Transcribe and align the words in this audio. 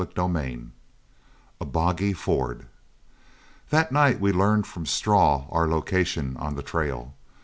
CHAPTER 0.03 0.33
XI 0.33 0.67
A 1.61 1.65
BOGGY 1.65 2.13
FORD 2.13 2.65
That 3.69 3.91
night 3.91 4.19
we 4.19 4.31
learned 4.31 4.65
from 4.65 4.87
Straw 4.87 5.45
our 5.51 5.67
location 5.67 6.35
on 6.37 6.55
the 6.55 6.63
trail. 6.63 7.13